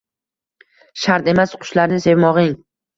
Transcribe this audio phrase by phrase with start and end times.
[1.05, 2.63] shart emas, qushlarni sevmogʼing